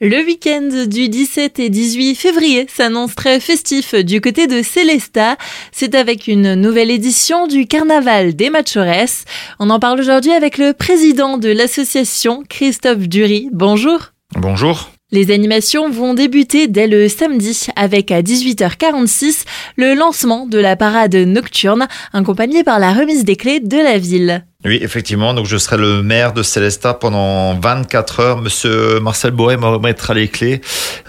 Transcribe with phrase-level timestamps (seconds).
[0.00, 5.36] Le week-end du 17 et 18 février s'annonce très festif du côté de Célesta.
[5.72, 9.24] C'est avec une nouvelle édition du Carnaval des Machores.
[9.58, 13.48] On en parle aujourd'hui avec le président de l'association, Christophe Dury.
[13.50, 14.12] Bonjour.
[14.36, 14.88] Bonjour.
[15.10, 21.16] Les animations vont débuter dès le samedi avec à 18h46 le lancement de la parade
[21.16, 24.44] nocturne accompagnée par la remise des clés de la ville.
[24.64, 25.34] Oui, effectivement.
[25.34, 28.38] Donc, je serai le maire de Célestat pendant 24 heures.
[28.40, 30.60] Monsieur Marcel Boré me remettra les clés.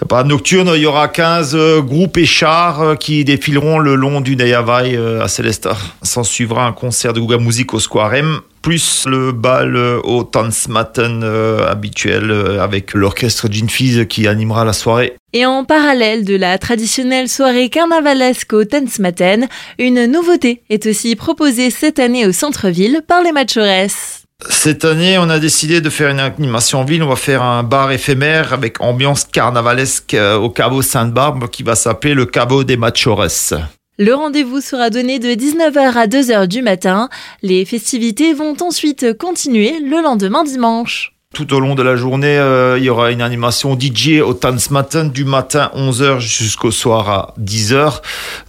[0.08, 4.20] Par nocturne, il y aura 15 euh, groupes et chars euh, qui défileront le long
[4.20, 5.76] du Nayavai euh, à Célestat.
[6.00, 11.24] S'en suivra un concert de Gouga Musique au Square M plus le bal au Tanzmatten
[11.68, 15.16] habituel avec l'orchestre Ginfiz qui animera la soirée.
[15.32, 21.70] Et en parallèle de la traditionnelle soirée carnavalesque au Tanzmatten, une nouveauté est aussi proposée
[21.70, 24.20] cette année au centre-ville par les Machores.
[24.48, 27.02] Cette année, on a décidé de faire une animation en ville.
[27.02, 31.74] On va faire un bar éphémère avec ambiance carnavalesque euh, au Cabo Sainte-Barbe qui va
[31.74, 33.52] s'appeler le Cabo des Machores.
[34.00, 37.10] Le rendez-vous sera donné de 19h à 2h du matin.
[37.42, 41.19] Les festivités vont ensuite continuer le lendemain dimanche.
[41.32, 45.10] Tout au long de la journée, euh, il y aura une animation DJ au Tanzmatten
[45.10, 48.00] du matin 11h jusqu'au soir à 10h.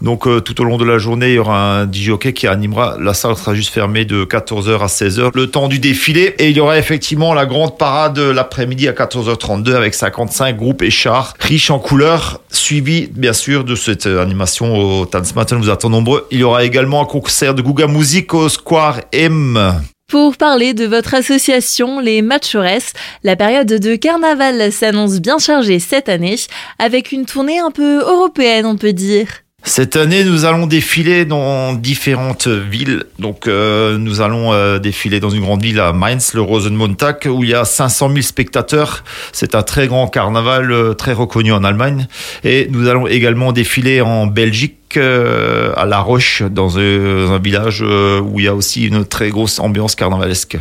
[0.02, 2.98] Donc euh, tout au long de la journée, il y aura un DJ qui animera.
[3.00, 6.34] La salle sera juste fermée de 14h à 16h le temps du défilé.
[6.40, 10.90] Et il y aura effectivement la grande parade l'après-midi à 14h32 avec 55 groupes et
[10.90, 15.60] chars riches en couleurs, suivi bien sûr de cette animation au Tanzmatten.
[15.60, 16.28] Vous êtes nombreux.
[16.32, 19.82] Il y aura également un concert de Guga Music au Square M.
[20.12, 22.92] Pour parler de votre association, les Machores,
[23.24, 26.36] la période de carnaval s'annonce bien chargée cette année,
[26.80, 29.30] avec une tournée un peu européenne, on peut dire.
[29.64, 33.06] Cette année, nous allons défiler dans différentes villes.
[33.20, 37.44] Donc, euh, nous allons euh, défiler dans une grande ville à Mainz, le Rosenmontag, où
[37.44, 39.04] il y a 500 000 spectateurs.
[39.32, 42.08] C'est un très grand carnaval, euh, très reconnu en Allemagne.
[42.44, 48.46] Et nous allons également défiler en Belgique, à La Roche, dans un, village où il
[48.46, 50.58] y a aussi une très grosse ambiance carnavalesque.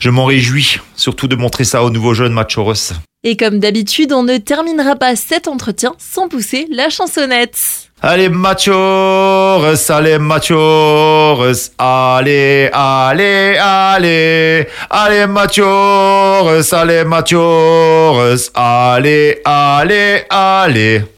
[0.00, 2.94] Je m'en réjouis, surtout de montrer ça aux nouveaux jeunes Machoros.
[3.24, 7.90] Et comme d'habitude, on ne terminera pas cet entretien sans pousser la chansonnette.
[8.06, 21.06] Allez machores, allez machores, allez, allez, allez, allez machores, allez machores, allez, allez, allez.